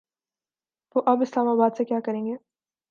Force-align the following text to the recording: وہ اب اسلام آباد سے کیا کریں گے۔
وہ 0.95 1.01
اب 1.05 1.21
اسلام 1.21 1.47
آباد 1.47 1.77
سے 1.77 1.85
کیا 1.85 1.99
کریں 1.99 2.25
گے۔ 2.25 2.35